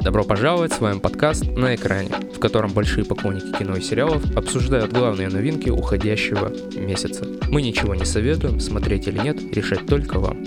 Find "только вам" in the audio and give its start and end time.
9.86-10.44